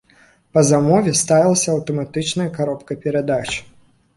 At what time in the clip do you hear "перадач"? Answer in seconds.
3.05-3.47